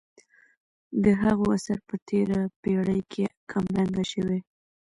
د 1.03 1.05
هغو 1.23 1.45
اثر 1.57 1.77
په 1.87 1.95
تېره 2.07 2.39
پېړۍ 2.61 3.01
کې 3.11 3.25
کم 3.51 3.65
رنګه 3.77 4.03
شوی. 4.11 4.39